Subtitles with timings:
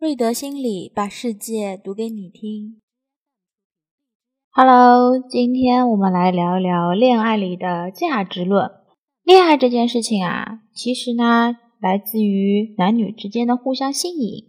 [0.00, 2.80] 瑞德心理把世界读给你听。
[4.52, 8.70] Hello，今天我们来聊一聊恋爱里的价值论。
[9.24, 14.44] 恋爱这件事情啊，其实呢，来自于男女之间的互相吸引，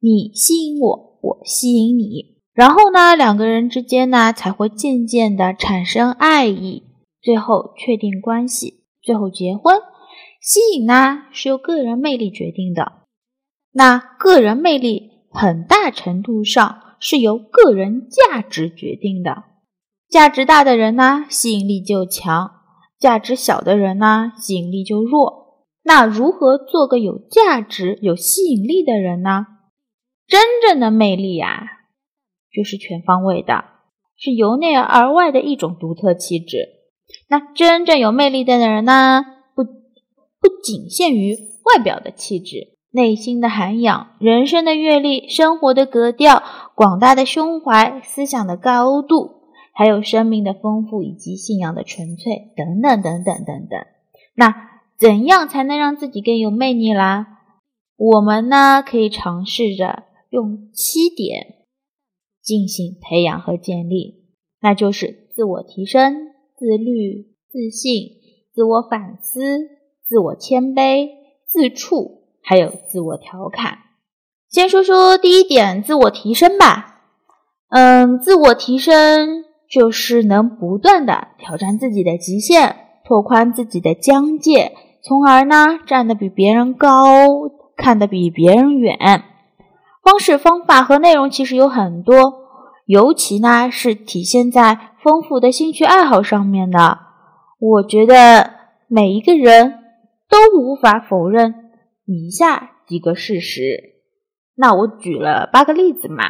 [0.00, 6.84] 你吸引我，我吸引你，然后呢，两个人之间呢，才会渐渐的产生爱意，
[7.20, 9.76] 最后确定关系，最后结婚。
[10.40, 13.06] 吸引呢，是由个人魅力决定的。
[13.78, 19.44] 那个人魅力很大程度上是由个人价值决定的，
[20.10, 22.50] 价值大的人呢，吸引力就强；
[22.98, 25.68] 价值小的人呢，吸引力就弱。
[25.84, 29.46] 那如何做个有价值、有吸引力的人呢？
[30.26, 31.62] 真正的魅力呀，
[32.52, 33.64] 就是全方位的，
[34.16, 36.66] 是由内而外的一种独特气质。
[37.28, 39.24] 那真正有魅力的人呢，
[39.54, 42.76] 不不仅限于外表的气质。
[42.90, 46.42] 内心的涵养、人生的阅历、生活的格调、
[46.74, 49.42] 广大的胸怀、思想的高度，
[49.74, 53.78] 还有生命的丰富以及信仰的纯粹，等等等等等等。
[54.34, 54.54] 那
[54.98, 57.26] 怎样才能让自己更有魅力啦？
[57.96, 61.66] 我们呢可以尝试着用七点
[62.40, 64.24] 进行培养和建立，
[64.60, 66.14] 那就是自我提升、
[66.56, 68.12] 自律、自信、
[68.54, 69.68] 自我反思、
[70.06, 71.08] 自我谦卑、
[71.44, 72.17] 自处。
[72.48, 73.76] 还有自我调侃。
[74.48, 77.00] 先说说第一点，自我提升吧。
[77.68, 82.74] 嗯，自我提升就是能不断的挑战自己的极限，
[83.04, 87.26] 拓宽自己的疆界，从而呢站得比别人高，
[87.76, 88.96] 看得比别人远。
[90.02, 92.16] 方式、方法和内容其实有很多，
[92.86, 97.00] 尤其呢是体现在丰富的兴趣爱好上面的。
[97.60, 98.52] 我觉得
[98.86, 99.74] 每一个人
[100.30, 101.67] 都无法否认。
[102.10, 104.00] 以下几个事实，
[104.56, 106.24] 那我举了八个例子嘛，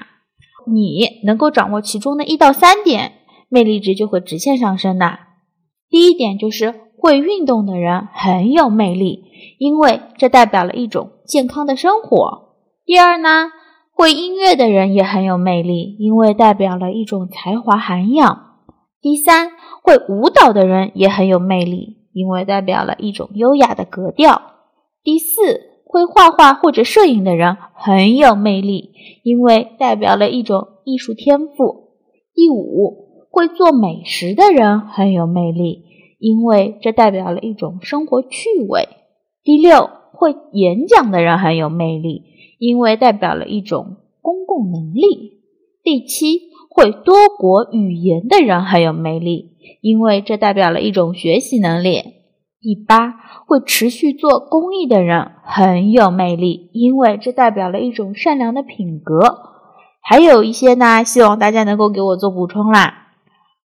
[0.67, 3.12] 你能够掌握其中的一到三点，
[3.48, 5.21] 魅力值就会直线上升的。
[5.89, 9.22] 第一点就是会运动的人很有魅力，
[9.61, 12.56] 因为这代表了一种健康的生活。
[12.84, 13.53] 第二呢，
[13.94, 18.47] 会音乐的人也很有魅力，因为代表了一种才华涵养。
[19.00, 19.53] 第三，
[19.84, 24.57] 会舞蹈的人也很有魅力，因为代表了一种优雅的格调。
[25.08, 25.78] 第四。
[25.91, 28.91] 会画画或者摄影的人很有魅力，
[29.22, 31.94] 因为代表了一种艺术天赋。
[32.34, 35.84] 第五，会做美食的人很有魅力，
[36.19, 38.86] 因为这代表了一种生活趣味。
[39.42, 42.25] 第六，会演讲的人很有魅力，
[42.58, 45.40] 因为代表了一种公共能力。
[45.82, 52.18] 第七，会多国语言的人很有魅力，因为这代表了一种学习能力。
[52.60, 53.14] 第八，
[53.46, 59.20] 会持续做公益的人很有魅力，因为这代表了一种善良的品格。
[60.02, 63.08] 还有一些呢，希望大家能够给我做补充啦。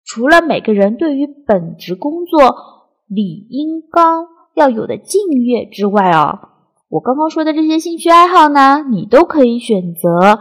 [0.05, 2.55] 除了每个人对于本职工作
[3.07, 6.49] 理应刚要有的敬业之外哦，
[6.89, 10.39] 我刚刚说的这些兴趣爱好呢，你都可以选择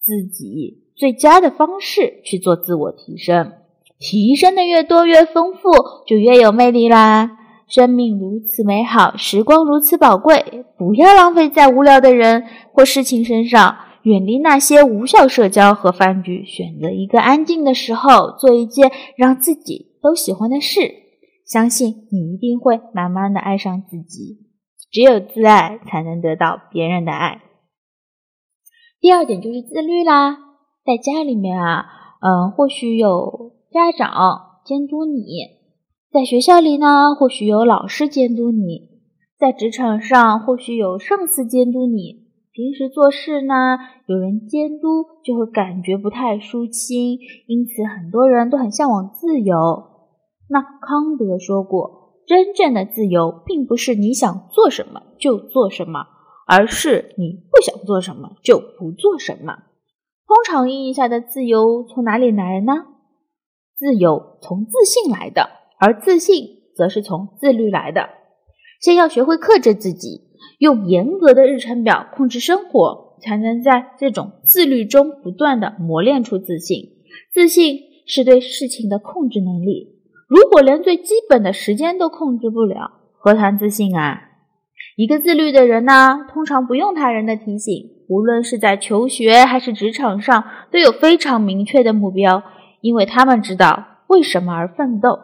[0.00, 3.52] 自己最佳的方式去做自我提升。
[3.98, 5.70] 提升的越多越丰富，
[6.06, 7.38] 就越有魅力啦。
[7.72, 12.44] 生命如此美好，时光如此宝贵，不要浪费在无聊的人
[12.74, 20.80] 或事情身上，远离那些无效社交和饭局，选择一个安静的时候，做一件让自己都喜欢的事。
[21.46, 24.36] 相信你一定会慢慢的爱上自己。
[24.90, 27.40] 只有自爱，才能得到别人的爱。
[29.00, 30.36] 第二点就是自律啦，
[30.84, 31.86] 在家里面啊，
[32.20, 35.61] 嗯，或许有家长监督你。
[36.12, 39.00] 在学校里呢，或许有老师监督你；
[39.38, 42.26] 在职场上，或许有上司监督你。
[42.52, 49.56] 平时做事呢，有人监督就会感觉不太舒心，因此很多人都很向往自由。
[50.50, 56.08] 那康德说过，真正的自由并不是你想做什么就做什么，
[56.46, 59.54] 而是你不想做什么就不做什么。
[60.26, 62.74] 通常意义下的自由从哪里来呢？
[63.78, 65.61] 自由从自信来的。
[65.82, 68.08] 而自信则是从自律来的。
[68.80, 70.20] 先要学会克制自己，
[70.58, 76.90] 用严格的日程表控制生活，才能在这种自律中不断的磨练出自信。
[77.34, 79.88] 自信是对事情的控制能力。
[80.28, 84.28] 如果连最基本的时间都控制不了，何谈自信啊？
[84.96, 92.44] 一个自律的人呢，通常不用他人的提醒，无论是在求学还是职场上，都有非常明确的目标，
[92.80, 95.18] 因为他们知道为什么而奋斗。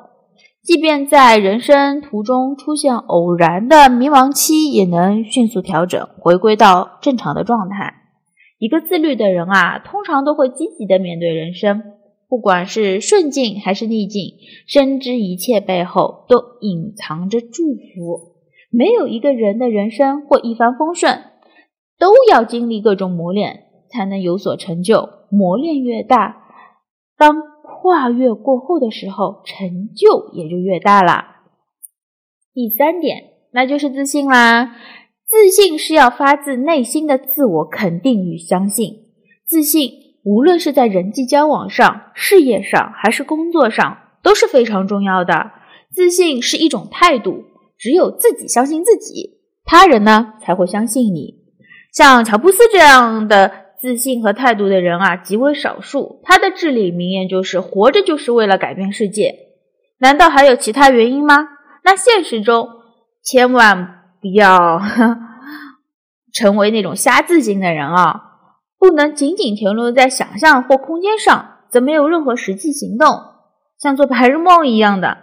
[0.68, 7.94] 即便在人生途中出现偶然的迷茫期，也能迅速调整，回归到正常的状态。
[8.58, 11.82] 一个自律的人啊，通常都会积极的面对人生，
[12.28, 14.34] 不管是顺境还是逆境，
[14.66, 18.34] 深知一切背后都隐藏着祝福。
[18.70, 21.18] 没有一个人的人生会一帆风顺，
[21.98, 25.08] 都要经历各种磨练，才能有所成就。
[25.30, 26.42] 磨练越大，
[27.16, 27.47] 当
[27.88, 31.24] 跨越过后的时候，成就也就越大了。
[32.52, 33.16] 第三点，
[33.54, 34.76] 那就是自信啦。
[35.26, 38.90] 自信是要发自内心的自我肯定与相信。
[39.46, 39.90] 自信
[40.22, 45.52] 无论是在人际交往上、事业上还是工作上都是非常重要的。
[45.94, 47.42] 自信是一种态度，
[47.78, 51.36] 只有自己相信自己，他人呢才会相信你。
[51.94, 53.50] 像乔布斯这样的
[53.80, 56.20] 自信和态度的人啊，极为少数。
[56.24, 59.34] 他的至理名言就是“活着就是为了改变世界”。
[60.00, 61.48] 难道还有其他原因吗？
[61.84, 62.68] 那现实中
[63.22, 63.94] 千万。
[64.20, 64.80] 不要
[66.34, 68.20] 成为那种瞎自信的人啊！
[68.76, 73.08] 不能仅仅停留在想象或空间上，则没有任何实际行动，
[73.78, 75.18] 像做白日梦一样的。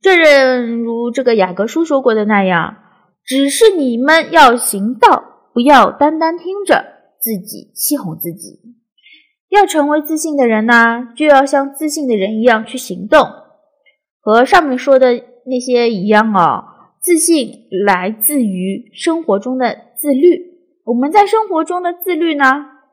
[0.00, 2.76] 正如这个雅各书说过的那样，
[3.24, 6.84] 只是你们要行道，不要单单听着
[7.20, 8.60] 自己气哄自己。
[9.48, 13.20] 要成为自信的人呢，就要像自信的人一样去行动，
[14.20, 15.12] 和上面说的
[15.46, 16.64] 那些一样哦。
[17.00, 20.50] 自信来自于生活中的自律。
[20.84, 22.44] 我们在生活中的自律呢，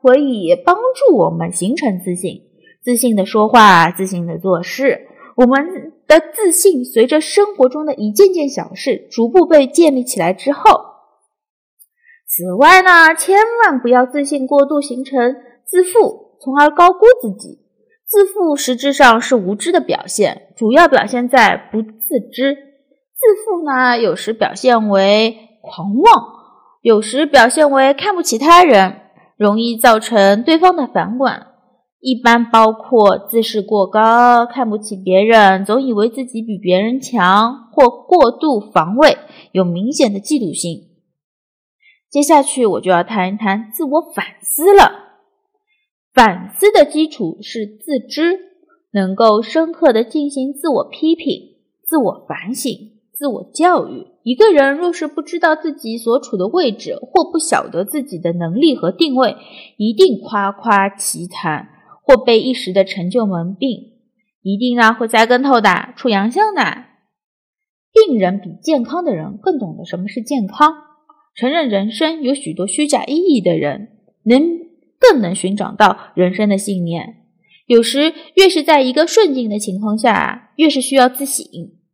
[0.02, 2.42] 可以帮助我们形成自信。
[2.82, 5.06] 自信的说话，自信的做事。
[5.36, 10.87] 我们的自信随着生活中的一件件小事逐步被建立起来之后。
[12.28, 15.34] 此外呢，千万不要自信过度形成
[15.64, 17.58] 自负，从而高估自己。
[18.06, 22.54] 自负实质上是无知的表现，主要表现在不自知。
[22.54, 26.24] 自负呢，有时表现为狂妄，
[26.82, 28.96] 有时表现为看不起他人，
[29.36, 31.46] 容易造成对方的反感。
[32.00, 39.18] 一般包括自视过高、看不起别人、总以为自己比别人强，或过度防卫，
[39.52, 40.87] 有明显的嫉妒心。
[42.10, 45.08] 接下去我就要谈一谈自我反思了。
[46.14, 48.38] 反思的基础是自知，
[48.92, 52.72] 能够深刻的进行自我批评、自我反省。
[53.12, 59.34] 自我教育，一个人若是不知道自己所处的位置，或不晓得自己的能力和定位，
[59.76, 61.68] 一定夸夸其谈，
[62.04, 63.94] 或被一时的成就蒙蔽，
[64.42, 66.62] 一定呢会栽跟头的，出洋相的。
[67.92, 70.72] 病人比健康的人更懂得什么是健康，
[71.38, 73.90] 承认人生有许多虚假意义的人，
[74.24, 74.42] 能
[74.98, 77.18] 更能寻找到人生的信念。
[77.66, 81.46] 有时越是在一个顺境的情况下，越是需要自省。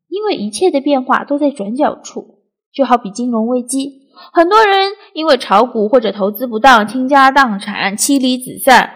[0.09, 2.39] 因为一切的变化都在转角处，
[2.73, 8.89] 就好比金融危机，很多人因为炒股或者投资不当倾家荡产、妻离子散，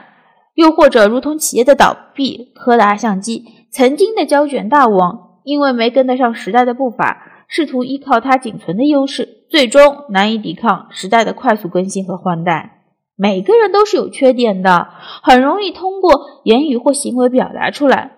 [0.55, 2.53] 又或者如同企业的倒闭。
[2.55, 12.85] 柯达相机曾经的胶卷大王，因为没跟得上时代的步伐，试图依靠它仅存的优势，最终难以抵抗时代的快速更新和换代。
[13.17, 14.89] 每个人都是有缺点的，
[15.23, 18.13] 很容易通过言语或行为表达出来。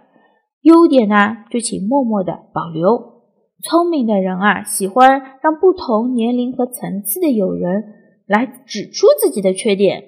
[0.62, 3.22] 优点呢，就请默默的保留。
[3.62, 7.84] 聪明的人啊，喜欢让不同年龄和层次的友人
[8.26, 10.02] 来指出自己的缺点，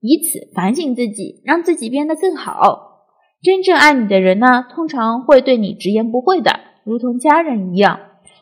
[0.00, 3.06] 以此反省自己，让自己变得更好。
[3.42, 6.52] 真正爱你的人呢，通常会对你直言不讳的，
[6.84, 7.98] 如同家人一样。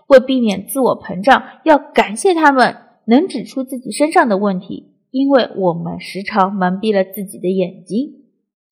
[0.09, 8.25] 为避免自我膨胀，要感谢他们能指出自己身上的问题，因为我们时常蒙蔽了自己的眼睛，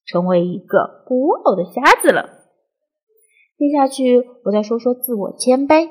[0.04, 2.40] 成为一个孤傲的瞎子了。
[3.58, 5.88] 接下去，我再说说自我谦卑。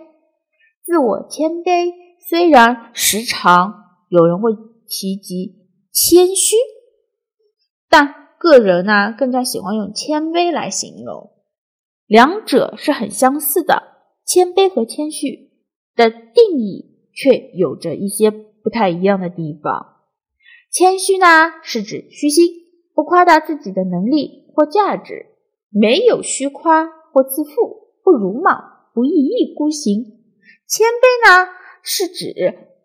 [0.84, 1.94] 自我谦卑
[2.28, 3.74] 虽然时常
[4.10, 4.52] 有人会
[4.88, 6.56] 提及谦虚，
[7.88, 11.30] 但个人呢更加喜欢用谦卑来形容。
[12.08, 13.91] 两者是很相似的，
[14.32, 15.52] 谦卑和谦虚
[15.94, 19.98] 的定义却有着一些不太一样的地方。
[20.72, 21.26] 谦虚呢
[21.64, 22.48] 是指虚心，
[22.96, 25.26] 不夸大自己的能力或价值，
[25.70, 27.02] 没有虚夸。
[27.14, 30.02] 或自负，不鲁莽，不一意孤行。
[30.66, 31.52] 谦卑呢，
[31.84, 32.34] 是指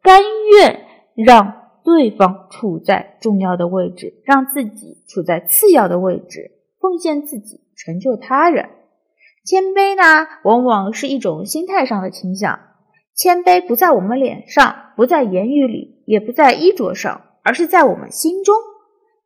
[0.03, 0.85] 甘愿
[1.15, 6.51] 让对方处在重要的位置，让自己处在次要的位置，
[6.81, 8.69] 奉献自己，成就他人。
[9.47, 12.59] 谦卑呢，往往是一种心态上的倾向。
[13.15, 18.57] 谦卑不在我们脸上，不在言语里，也不在衣着上，而是在我们心中。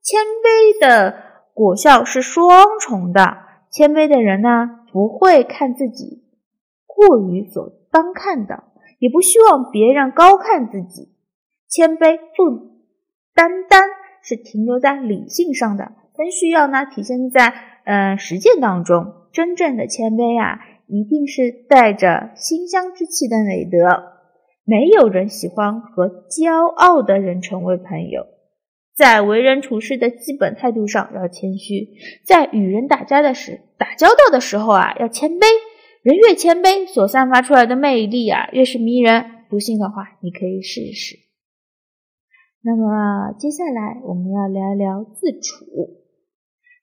[0.02, 1.16] 谦卑的
[1.54, 2.48] 果效是双
[2.80, 3.38] 重的。
[3.70, 4.76] 谦卑的人呢？
[4.92, 6.24] 不会看自己
[6.84, 8.64] 过于所当看的，
[8.98, 11.14] 也不希望别人高看自己。
[11.68, 12.72] 谦卑不
[13.34, 13.88] 单单
[14.20, 19.14] 是停留在理性上的，更需要呢体现在嗯实践当中。
[19.32, 23.78] 真正的谦卑啊，一定是带着馨香之气的美德。
[24.64, 28.26] 没有人喜欢和骄傲的人成为朋友。
[28.94, 31.88] 在为人处事的基本态度上要谦虚，
[32.26, 35.46] 在与人打交的时打交道的时候啊要谦卑。
[36.02, 39.24] 人越谦卑，所散发出来的魅力啊越是迷人。
[39.48, 41.16] 不信的话，你可以试一试。
[42.62, 45.64] 那么接下来我们要聊一聊自处。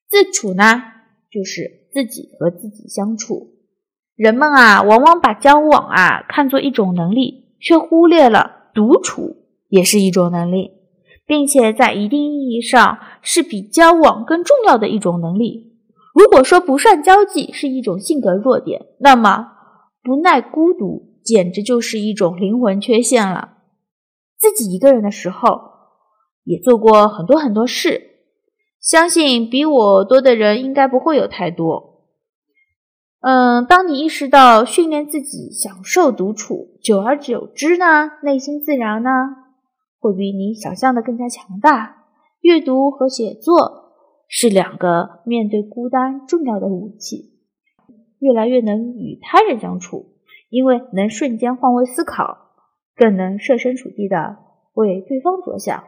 [0.09, 0.81] 自处呢，
[1.29, 3.55] 就是自己和自己相处。
[4.15, 9.37] 人们啊，往往把交往啊看作一种能力，却忽略了独处
[9.69, 10.73] 也是一种能力。
[11.25, 15.73] 并且在一定意义上是比交往更重要的一种能力。
[16.13, 19.49] 如果说不善交际是一种性格弱点，那么
[20.01, 23.55] 不耐孤独简直就是一种灵魂缺陷了。
[24.39, 25.59] 自己一个人的时候，
[26.45, 28.16] 也做过很多很多事，
[28.81, 31.95] 相信比我多的人应该不会有太多。
[33.19, 39.09] 嗯，当你意识到训练自己享受独处，久而久之呢，内心自然呢。
[39.99, 42.05] 会比你想象的更加强大。
[42.41, 43.93] 阅读和写作
[44.27, 47.33] 是两个面对孤单重要的武器。
[48.19, 50.13] 越来越能与他人相处，
[50.49, 52.37] 因为能瞬间换位思考，
[52.95, 54.37] 更能设身处地的
[54.73, 55.83] 为对方着想。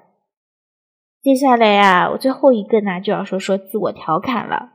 [1.22, 4.70] 接下来呀，我最后一个呢，就要说说自我调侃了。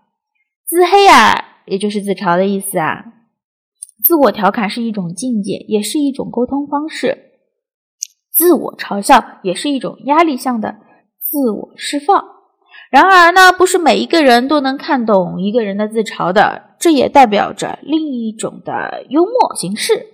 [0.67, 3.05] 自黑呀，也就是自嘲的意思啊。
[4.03, 7.17] 自我调侃是一种境界，也是一种沟通方式。
[8.31, 10.77] 自我嘲笑也是一种压力向的
[11.19, 12.23] 自我释放。
[12.91, 20.09] 然而呢，不是每一个人都能看懂一个人的自嘲的，这也代表着另一种的幽默形式。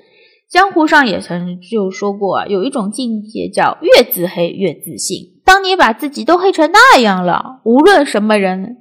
[0.48, 5.39] 江湖上也曾就说过，有一种境界叫越自黑越自信。
[5.50, 8.76] 当你把自己都黑成那样了，无论什么人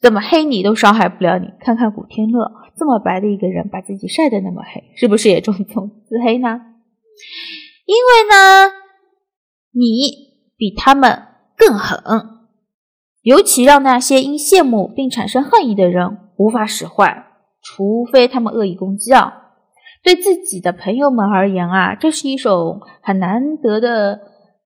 [0.00, 1.48] 怎么黑你，都伤害不了你。
[1.58, 6.60] 看看古天乐这么白的一个人，把自己晒得那么黑，是不是也种种自黑呢？
[7.84, 8.70] 因为呢，
[9.72, 10.12] 你
[10.56, 11.20] 比他们
[11.56, 11.98] 更狠，
[13.22, 17.26] 尤其让那些因羡慕并产生恨意的人无法使坏，
[17.60, 19.32] 除非他们恶意攻击啊。
[20.04, 24.20] 对自己的朋友们而言啊，这是一种很难得的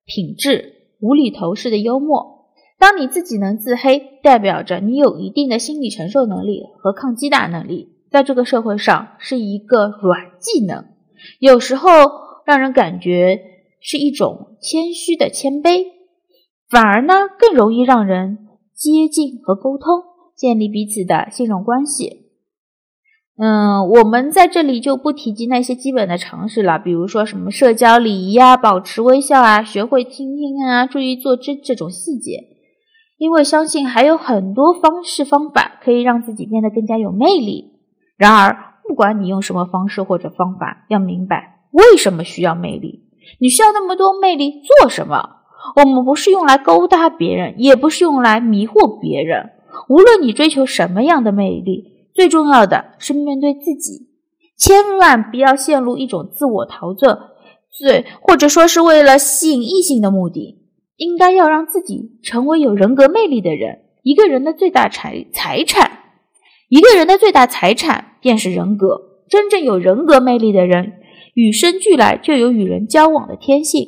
[0.05, 2.49] 品质——无厘头式的幽默。
[2.79, 10.85] 当你自己能自黑，代表着你有一定的心理承受能力和抗击打能力，在这个社会上是一个软技能。
[11.39, 11.91] 有时候。
[12.49, 13.43] 让人感觉
[13.79, 15.85] 是一种谦虚的谦卑，
[16.71, 18.39] 反而呢更容易让人
[18.73, 20.03] 接近和沟通，
[20.35, 22.28] 建立彼此的信任关系。
[23.41, 32.33] 嗯，我们在这里就不提及那些基本的常识了，比如说什么社交礼仪啊、保持微笑啊、学会倾听啊、注意坐姿这种细节，
[33.17, 37.75] 因为相信还有很多方式方法可以让自己变得更加有魅力。
[38.17, 41.61] 然而，不管你用什么方式或者方法，要明白。
[41.71, 43.05] 为什么需要魅力？
[43.41, 45.37] 你需要那么多魅力做什么？
[45.77, 49.51] 我们不是用来勾搭别人，也不是用来迷惑别人。
[49.89, 54.09] 无论你追求什么样的魅力，最重要的是面对自己，
[54.57, 57.09] 千万不要陷入一种自我陶醉，
[57.71, 60.59] 最，或者说是为了吸引异性的目的。
[60.97, 63.83] 应该要让自己成为有人格魅力的人。
[64.03, 65.93] 一个人的最大财财产，
[66.69, 69.01] 一个人的最大财产便是人格。
[69.29, 70.95] 真正有人格魅力的人。
[71.35, 73.87] 与生俱来就有与人交往的天性，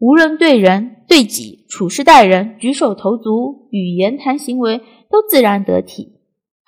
[0.00, 6.17] 无论对人对己、处事待人、举手投足、语言谈行为，都自然得体，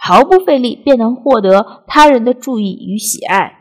[0.02, 3.58] 毫不费力便能获得他人的注意与喜爱。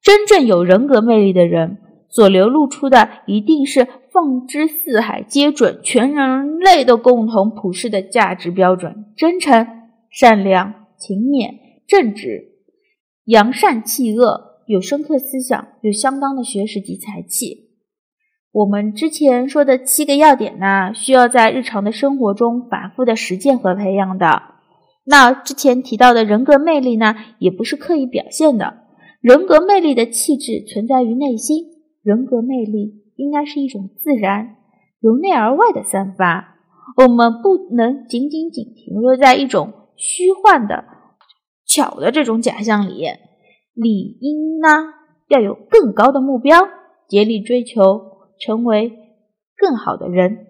[0.00, 1.78] 真正有人格魅力的人，
[2.08, 9.66] 所流露出的一定是放之四海皆准、全人类都共同普世的价值标准：真诚、
[10.10, 11.50] 善良、勤勉、
[11.86, 12.52] 正直、
[13.24, 14.48] 扬善弃恶。
[14.66, 17.70] 有深刻思想，有相当的学识及才气。
[18.52, 24.49] 我们之前说的七个要点呢，需要在日常的生活中反复的实践和培养的。
[25.10, 28.84] 那之前提到的人格魅力呢，也不是刻意表现的。
[29.20, 31.64] 人格魅力的气质存在于内心，
[32.00, 34.54] 人格魅力应该是一种自然、
[35.00, 36.58] 由内而外的散发。
[36.96, 40.84] 我们不能仅仅仅停留在一种虚幻的、
[41.66, 43.04] 巧的这种假象里。
[43.74, 44.68] 理应呢
[45.28, 46.60] 要有更高的目标，
[47.08, 48.00] 竭力追求
[48.38, 48.92] 成为
[49.56, 50.46] 更好的人。